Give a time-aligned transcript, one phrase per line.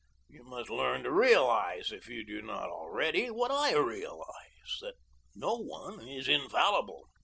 [0.27, 4.95] You must learn to realize, if you do not already, what I realize that
[5.35, 7.05] no one is infallible.